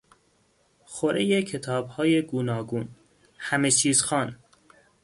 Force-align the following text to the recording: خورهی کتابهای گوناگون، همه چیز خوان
خورهی 0.83 1.43
کتابهای 1.43 2.21
گوناگون، 2.21 2.87
همه 3.37 3.71
چیز 3.71 4.01
خوان 4.01 4.35